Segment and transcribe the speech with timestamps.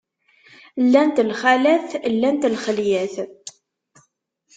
[0.85, 3.15] Llant lxalat, llant lxelyat.